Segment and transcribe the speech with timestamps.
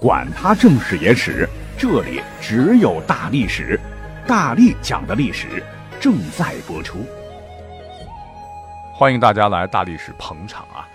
[0.00, 1.48] 管他正史野史。
[1.76, 3.78] 这里只有大历史，
[4.26, 5.62] 大力讲的历史
[6.00, 7.04] 正在播出。
[8.94, 10.86] 欢迎大家来大历史捧场啊！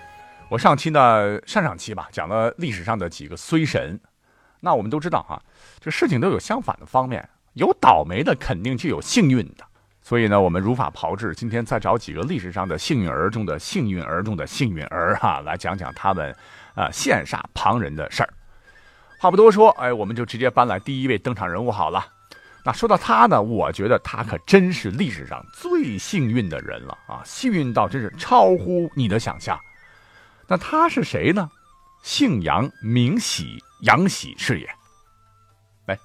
[0.48, 3.98] 我上期呢，上上期吧，讲了历史上的几个衰神。
[4.60, 5.42] 那我们都知道哈，
[5.80, 9.64] 这事情都有相反的方面，有倒霉的，肯定就有幸运的。
[10.00, 16.34] 所以呢，我们如法炮制，今天再找几个历史上的幸运儿中的幸运儿中的幸运儿哈，来讲讲他们
[16.74, 18.28] 啊羡煞旁人的事儿。
[19.18, 22.06] 话不多说，哎，我们就直接搬来第一位登场人物好了。
[22.66, 27.20] 那说到他呢，我觉得他可真是历史上最幸运的人了啊！
[27.24, 29.58] 幸运到真是超乎你的想象。
[30.46, 31.50] 那他是谁呢？
[32.02, 34.68] 姓杨，名喜，杨喜是也。
[35.86, 35.98] 来，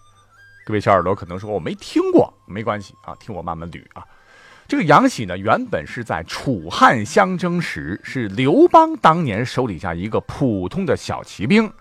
[0.65, 4.03] 各位小耳朵可能说我没听过，没关系啊，听我慢慢捋啊。
[4.67, 11.71] 这个杨喜呢，原本是在楚汉相争时，是刘邦当年手底下一个普通的小骑兵。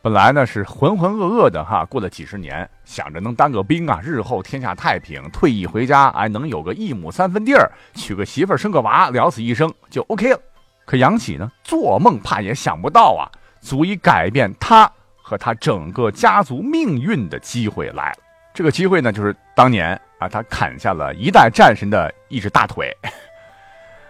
[0.00, 10.40] 本来呢是浑浑噩噩的哈，过了几十年，想着能当个兵啊，日后天下太平，退役回家，哎，能有个一亩三分地儿，娶个媳妇儿，生个娃，了此一生就 OK 了。
[10.86, 13.28] 可杨喜呢，做梦怕也想不到啊，
[13.60, 18.18] 足以改变他和他整个家族命运的机会来了。
[18.54, 22.96] 这个机会呢，就是当年啊，他砍下了一代战神的一只大腿。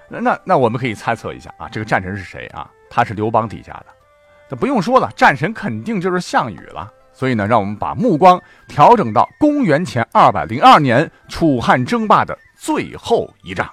[0.07, 2.71] 那 那那，我们可以猜测一下啊，这个战神是谁啊？
[2.91, 3.87] 他是刘邦底下的。
[4.49, 6.91] 这不用说了，战神肯定就是项羽了。
[7.13, 13.69] 所以呢，让我们把目光调整到公元前二百零二年楚汉争霸的最后一仗。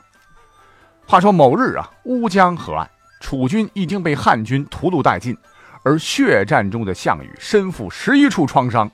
[1.05, 2.89] 话说某日啊，乌江河岸，
[3.21, 5.37] 楚军已经被汉军屠戮殆尽，
[5.83, 8.89] 而血战中的项羽身负十一处创伤，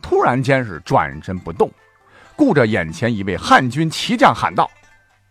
[0.00, 1.68] 突然间是转身不动，
[2.36, 4.70] 顾着眼前一位汉军骑将喊道：“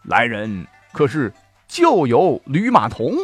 [0.03, 1.33] 来人，可是
[1.67, 3.15] 旧友吕马童？”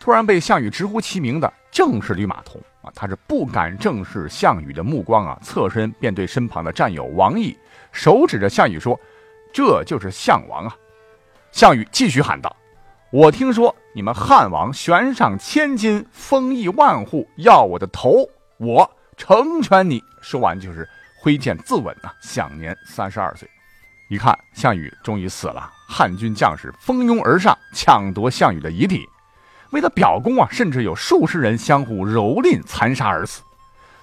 [0.00, 2.90] 突然被项羽直呼其名的正是吕马童啊！
[2.94, 7.56] 他是不敢正视项羽的目光啊，侧身便对身旁的战友王毅
[7.92, 8.98] 手指着项羽说
[9.52, 10.74] ：“这就是项王啊！”
[11.52, 12.56] 项羽继续喊道
[13.12, 20.88] ：“我听说你们汉王悬赏千金，封邑万户，要我的头，我成全你。”说完就是
[21.20, 23.46] 挥剑自刎啊，享年三十二岁。
[24.08, 29.06] 一看项羽终于死了，汉军将士蜂拥而上，抢夺项羽的遗体。
[29.70, 33.42] 为了表功啊，甚至有数十人相互蹂躏、残杀而死。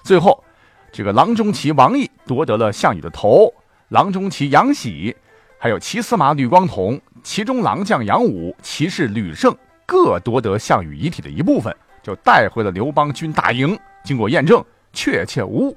[0.02, 0.42] 最后，
[0.90, 3.52] 这个郎中骑王毅夺得了项羽的头，
[3.90, 5.14] 郎中骑杨喜，
[5.58, 13.78] 还有骑司马吕光统、骑中郎将杨武、骑士吕胜各夺得项羽遗体的一部分，就带回了刘邦军大营。
[14.04, 14.64] 经过验证，
[14.94, 15.76] 确切无误。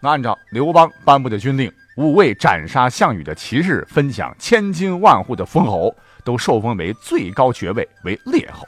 [0.00, 5.92] 那按照刘邦颁布的军令，五位斩杀项羽的骑士分享千金万户的封侯，
[6.22, 8.64] 都受封为最高爵位，为列侯。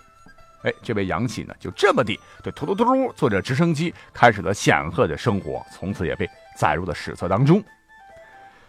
[0.63, 7.63] 哎，这位杨喜呢，就这么地，就突突突突坐着直升机，开始了显赫的生活，从此也被载入了史册当中。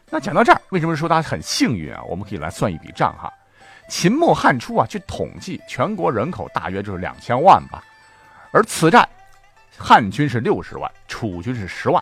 [0.09, 2.01] 那讲到这儿，为什么说他很幸运啊？
[2.03, 3.31] 我们可以来算一笔账哈。
[3.89, 7.83] 秦末汉初啊，据统计，全国人口大约就是两千万吧。
[8.51, 9.07] 而此战，
[9.77, 12.01] 汉军是六十万，楚军是十万，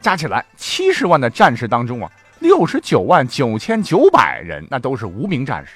[0.00, 5.72] 加起来七十万的战士当中啊，六十九万九千九百人那都是无名战士，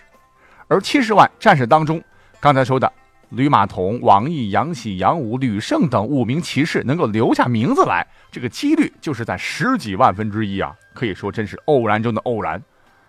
[0.67, 2.03] 而七十万战士当中，
[2.41, 2.91] 刚才说的。
[3.35, 10.75] 吕马童、王毅、杨喜、杨武、吕胜等五名骑士能够留下名字来，这个几率就是在十几万分之一啊！
[10.95, 12.63] 可以说真是偶然中的偶然。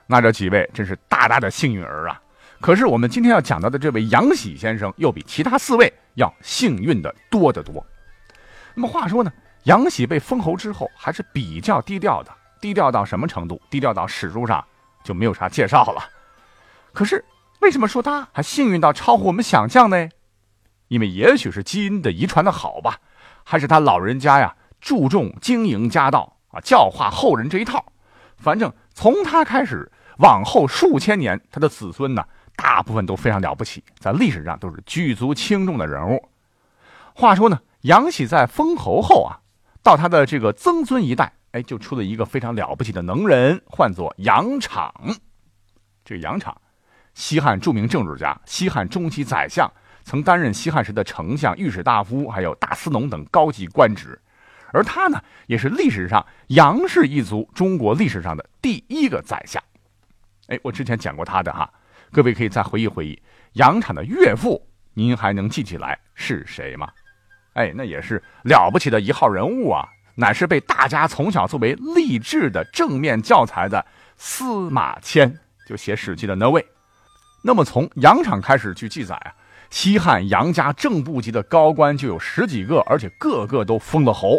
[0.07, 2.19] 那这几位真是大大的幸运儿啊！
[2.59, 7.85] 可是我们今天要讲到的这位杨喜先生，又比其他四位要幸运的多得多。
[8.73, 9.31] 那么话说呢，
[9.63, 13.61] 杨喜被封侯之后还是比较低调的，低调到什么程度？
[13.69, 14.63] 低调到史书上
[15.03, 16.03] 就没有啥介绍了。
[16.91, 17.23] 可是。
[17.61, 20.09] 为什么说他还幸运到超乎我们想象呢？
[20.87, 22.99] 因为也许是基因的遗传的好吧，
[23.43, 27.83] 还是他老人家呀注重经营家道啊，教化后人这一套。
[28.37, 32.23] 反正从他开始，往后数千年，他的子孙呢，
[32.55, 36.29] 大部分都非常了不起，在历史上都是举足轻重的人物。
[37.13, 39.39] 话说呢，杨喜在封侯后啊，
[39.81, 44.93] 到他的这个曾孙一代，哎，就出了一个非常了不起的能人，唤作杨敞。
[46.03, 46.55] 这个杨敞。
[47.13, 49.71] 西汉著名政治家，西汉中期宰相，
[50.05, 54.17] 曾担任西汉时的丞相、御史大夫，还有大司农等高级官职。
[54.71, 59.61] 而他呢，也是历史上杨氏一族中国历史上的第一个宰相。
[60.47, 61.67] 哎，我之前讲过他的哈，
[62.11, 63.19] 各位可以再回忆回忆，
[63.53, 64.61] 杨产的岳父，
[64.93, 66.87] 您还能记起来是谁吗？
[67.53, 73.83] 哎，那也是了不起的一号人物啊，乃是被大家从小作为励志的正面教材的
[74.17, 75.35] 司马迁，
[75.67, 76.63] 就写《史记》的那位。
[77.43, 79.33] 那么从杨敞开始去记载啊。
[79.75, 84.37] 西汉杨家正部级的高官就有十几个，而且个个都封了侯。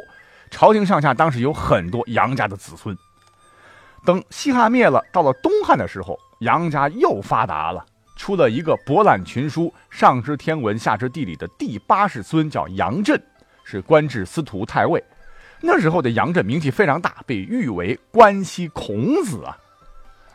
[0.51, 2.97] 朝廷上下当时有很多杨家的子孙。
[4.07, 7.85] 等西汉灭了，到了东汉的时候，杨家又发达了，
[8.17, 13.23] 出了一个博览群书、上知天文、下知地理的第八世孙，叫杨震，
[13.63, 15.05] 是官至司徒太尉。
[15.61, 19.55] 那时候的杨震名气非常大，被誉为关西孔子啊。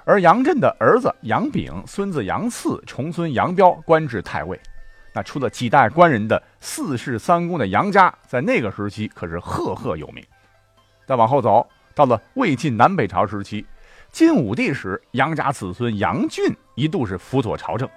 [0.06, 4.59] 而杨震的儿子杨炳、孙子杨嗣、重孙杨彪官至太尉。
[5.13, 10.24] 那出了几代官人的四世三公的杨家，在那个时期可是赫赫有名。
[11.06, 13.66] 再往后走，到了魏晋南北朝时期，
[14.12, 17.90] 晋武帝时，杨家子孙杨俊一度是辅佐朝政。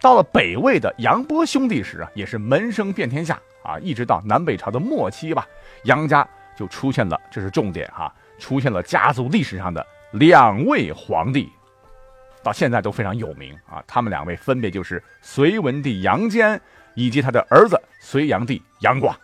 [0.00, 3.78] 到了北魏的杨波兄弟时啊，也是门生遍天下啊。
[3.78, 5.46] 一直到南北朝的末期吧，
[5.84, 11.48] 杨家就出现了，这是重点哈，出现了家族历史上的两位皇帝。
[12.44, 13.82] 到现在都非常有名啊！
[13.86, 16.60] 他们两位分别就是隋文帝杨坚
[16.94, 19.18] 以及他的儿子隋炀帝杨广。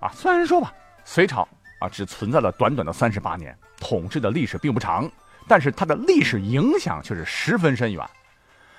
[0.00, 0.72] 啊，虽然说吧，
[1.04, 1.46] 隋朝
[1.78, 5.08] 啊只存在了短短的三十八年，统治的历史并不长，
[5.46, 8.02] 但是它的历史影响却是十分深远。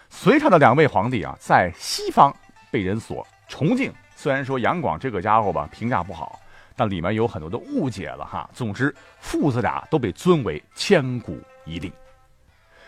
[0.09, 2.35] 隋朝的两位皇帝啊，在西方
[2.71, 3.93] 被人所崇敬。
[4.15, 6.39] 虽然说杨广这个家伙吧评价不好，
[6.75, 8.49] 但里面有很多的误解了哈。
[8.53, 11.91] 总之，父子俩都被尊为千古一帝。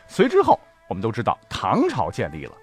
[0.07, 2.53] 随之后，我们都知道唐朝建立了。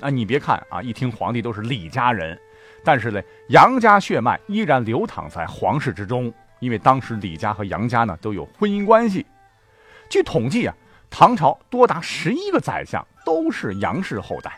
[0.00, 2.38] 啊，你别看啊，一听皇帝都是李家人，
[2.84, 6.32] 但是呢，杨家血脉依然流淌在皇室之中。
[6.60, 9.26] 因为当时李家和杨家呢都有婚姻关系。
[10.08, 10.74] 据统计啊，
[11.10, 14.56] 唐朝多达十一个宰相都是杨氏后代。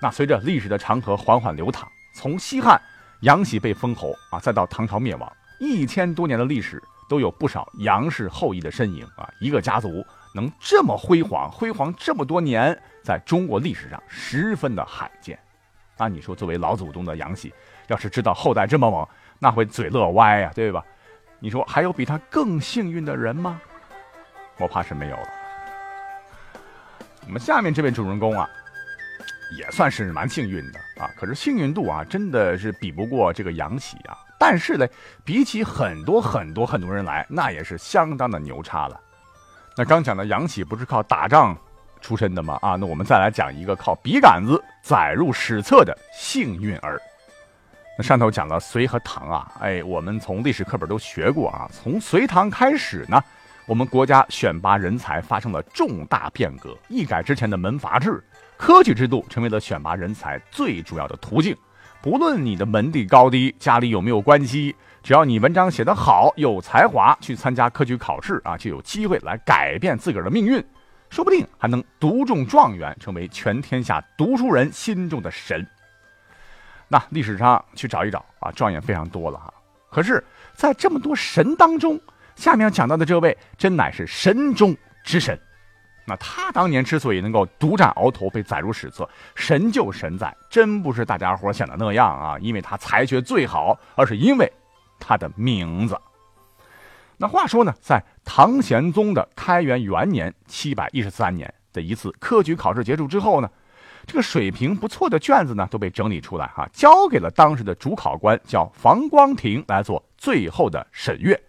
[0.00, 2.80] 那随着历史的长河缓缓流淌，从西汉
[3.20, 10.02] 杨喜被封侯啊，再到唐朝灭亡，一千多年的历史都有不少杨氏后裔的身影啊，一个家族。
[10.34, 15.38] 能这么辉煌，辉煌这么多年，在中国历史上十分的罕见。
[15.96, 17.52] 那你说，作为老祖宗的杨喜，
[17.86, 19.06] 要是知道后代这么猛，
[19.38, 20.84] 那会嘴乐歪呀，对吧？
[21.38, 23.60] 你说还有比他更幸运的人吗？
[24.58, 25.28] 我怕是没有了。
[27.26, 28.48] 我们下面这位主人公啊，
[29.58, 34.16] 也算是蛮幸运的啊，可是幸运度啊，真的是比不过这个杨喜啊。
[34.38, 34.86] 但是呢，
[35.24, 39.00] 比起很多很多很多人来，那也是相当的牛叉了。
[39.76, 41.56] 那刚讲的杨起不是靠打仗
[42.00, 42.58] 出身的吗？
[42.60, 47.00] 啊，那我们再来讲一个靠笔杆子载入史册的幸运儿。
[47.96, 51.68] 那上头讲了隋和唐啊，哎，我们从历史课本都学过啊。
[51.72, 53.22] 从隋唐开始呢，
[53.66, 58.22] 我们国家选拔人才发生了重大变革，一改之前的门阀制，
[58.58, 61.56] 科举制度成为了选拔人才最主要的途径。
[62.02, 64.74] 不论你的门第高低，家里有没有关系。
[65.02, 70.64] 只要你文章写得好，有才华，去参加科举考试啊，就有机会来改变自个儿的命运，
[71.10, 75.66] 说不定还能读中状元，成为全天下读书人心中的神。
[76.86, 79.52] 那历史上去找一找啊，状元非常多了哈。
[79.90, 80.22] 可是，
[80.54, 82.00] 在这么多神当中，
[82.36, 85.36] 下面要讲到的这位，真乃是神中之神。
[86.04, 94.50] 那他当年之所以能够独占鳌头，被载入史册，神就神在，真不是大家伙想的那样啊，因为他才学最好，而是因为。
[95.02, 95.98] 他的名字。
[97.18, 103.50] 那话说呢，在唐玄宗的开元元年（七百一十三年）的一次科举考试结束之后呢，
[104.06, 111.40] 这个水平不错的卷子呢都被整理出来哈，交给了当时的主考官，叫房光庭来做最后的审阅。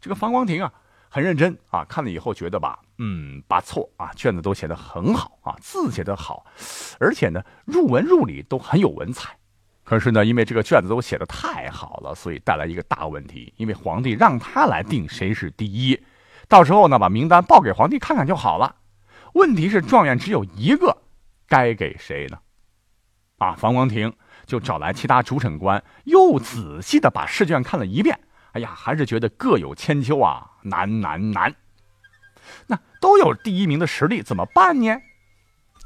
[0.00, 0.72] 这个房光庭啊，
[1.08, 6.44] 很认真啊，看了以后觉得吧，嗯，不错啊，卷子都写得很好啊，字写得好，
[6.98, 9.34] 而且呢，入文入理都很有文采。
[9.90, 13.52] 可是呢，因为这个卷子都写的太好了，所以带来一个大问题。
[13.56, 16.00] 因为皇帝让他来定谁是第一，
[16.46, 18.76] 到时候呢，把名单报给皇帝看看就好了。
[19.32, 20.96] 问题是状元只有一个，
[21.48, 22.38] 该给谁呢？
[23.38, 24.12] 啊，房光庭
[24.46, 28.16] 就找来其他主审官，又仔细的把试卷看了一遍。
[28.52, 31.52] 哎呀，还是觉得各有千秋啊，难难难。
[32.68, 34.96] 那都有第一名的实力，怎么办呢？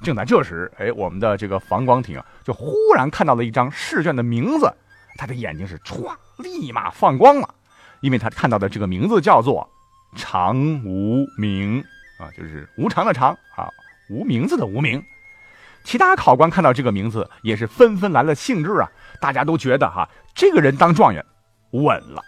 [0.03, 4.73] 正在这时，哎，我们的这个房光庭啊，就忽然看到了一张试卷的名字，
[5.17, 7.55] 他的眼睛是歘，立马放光了，
[8.01, 9.69] 因为他看到的这个名字叫做
[10.17, 11.83] “常无名”，
[12.19, 13.69] 啊，就是无常的常啊，
[14.11, 15.03] 无名字的无名。
[15.85, 21.25] 其他考官看到这个名字，也是纷纷来了兴致啊，大家都觉得哈，这个人当状元
[21.71, 22.23] 稳了。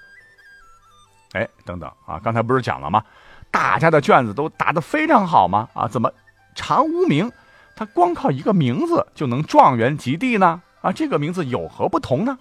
[1.32, 3.02] 哎，等等啊，刚才不是讲了吗？
[3.50, 5.68] 大家的卷子都答得非常好吗？
[5.74, 6.12] 啊，怎么
[6.54, 7.30] 常无名，
[7.76, 10.62] 他光靠一个名字就能状元及第呢？
[10.80, 12.38] 啊，这个名字有何不同呢？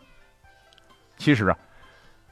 [1.18, 1.58] 其实啊，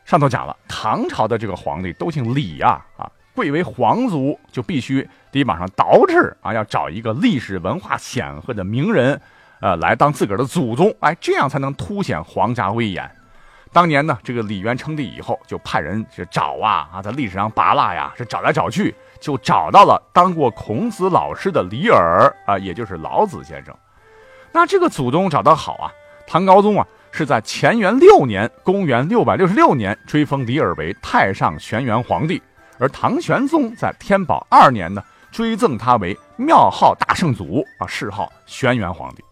[0.05, 9.19] 上头讲了，唐朝的这个皇帝都姓李呀，啊，贵为皇族就必须得往上倒饬啊，要找一个历史文化显赫的名人，
[9.59, 13.09] 呃，来当自个儿的祖宗，哎，这样才能凸显皇家威严。
[13.73, 18.93] 当年呢，这个李渊称帝以后，就派人去找啊啊，在历史上扒拉呀，是找来找去，
[19.23, 23.73] 就找到了当过孔子老师的李耳啊，也就是老子先生。
[24.51, 25.87] 那这个祖宗找得好啊，
[26.27, 32.41] 唐高宗啊是在乾元六年（公元666年）追封李耳为太上玄元皇帝，
[32.77, 35.01] 而唐玄宗在天宝二年呢
[35.31, 39.23] 追赠他为庙号大圣祖啊，谥号玄元皇帝。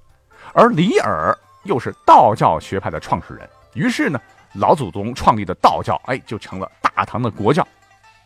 [0.54, 3.48] 而李耳又是道教学派的创始人。
[3.74, 4.18] 于是呢，
[4.54, 7.68] 老祖宗创立的道教，哎，就成了大唐的国教，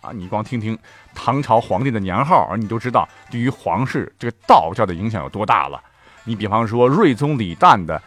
[0.06, 0.78] 啊，你光听听
[1.16, 5.82] 唐朝皇帝的年号，你就知道对于皇室这个道教的影响有多大了。
[6.24, 8.00] 你比方说，睿宗李旦的，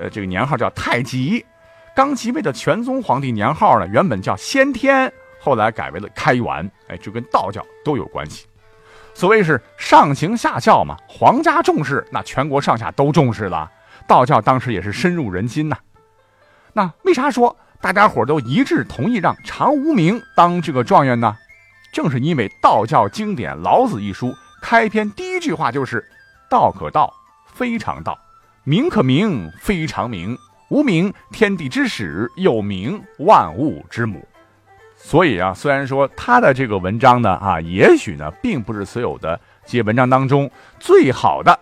[0.00, 1.44] 呃，这个年号叫太极；
[1.94, 8.46] 刚即位的全宗皇帝年号呢，原本叫先天，后来改为了开元，哎，就跟道教都有关系。
[9.14, 13.70] 所谓是上行下效嘛，皇家重视，那全国上下都重视了。
[14.08, 15.76] 道教当时也是深入人心呐。
[16.72, 21.36] 那为啥说大家伙都一致同意让常无名当这个状元呢？
[21.94, 26.04] 正是因为道教经典《老子》一书开篇第一句话就是
[26.50, 27.14] “道可道，
[27.46, 28.14] 非常道；
[28.64, 30.36] 名可名，非常名。
[30.70, 34.26] 无名，天地之始；有名，万物之母。”
[34.98, 41.56] 所以啊，虽然说他的这个文章呢，啊，也许呢，并不是所有的这些文章当中最好的，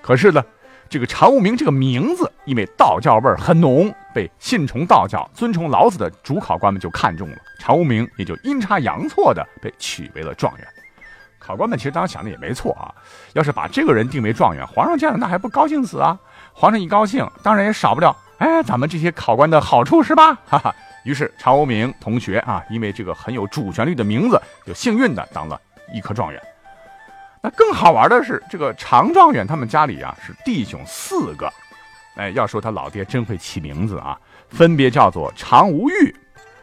[0.00, 0.42] 可是呢。
[0.86, 7.36] 这个常无名这个名字，因为道教味儿很浓，被信崇道教、尊崇老子的主考官们就看中了。
[7.58, 10.66] 常无名也就阴差阳错的被取为了状元。
[11.38, 12.88] 考官们其实当时想的也没错啊，
[13.34, 16.18] 要是把这个人定为状元，皇上见了那还不高兴死啊？
[16.54, 20.32] 皇上一高兴，当然也少不了哎咱们这些考官的好处是吧？
[20.48, 20.74] 哈哈。
[21.04, 25.60] 于是常无名同学啊，因为这个很有主旋律的名字，就幸运的当了
[25.92, 26.40] 一科状元。
[27.42, 31.52] 那更好玩的是，这个常状元他们家里啊是弟兄四个，
[32.14, 34.18] 哎，要说他老爹真会起名字啊，
[34.48, 36.14] 分别叫做常无欲，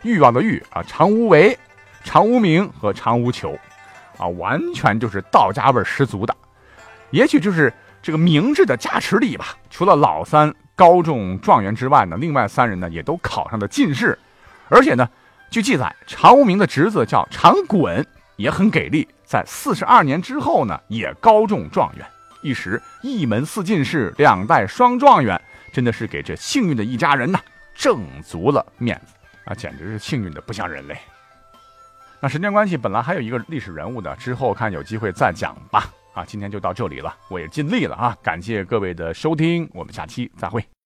[0.01, 1.58] 欲望的欲啊，常无为，
[2.03, 3.58] 常无名和常无求，
[4.17, 6.36] 啊，完全就是道家味十足的。
[7.10, 9.58] 也许就是这个明智的加持力吧。
[9.70, 14.17] 除了老三高中状元之外呢，另外三人呢也都考上了进士，
[14.70, 15.10] 而且呢，
[15.50, 18.01] 据记载，常无名的侄子叫常衮，
[18.38, 19.05] 也很给力。
[19.25, 22.05] 在四十二年之后呢，也高中状元，
[22.42, 25.40] 一时一门四进士，两代双状元，
[25.72, 27.40] 真的是给这幸运的一家人呐
[27.76, 29.14] 挣足了面子
[29.46, 30.98] 啊，简直是幸运的不像人类。
[32.20, 35.90] 那时间关系，本来还有一个历史人物的，之后看有机会再讲吧。
[36.14, 40.81] 啊，今天就到这里了，我也尽力了啊，感谢各位的收听，我们下期再会。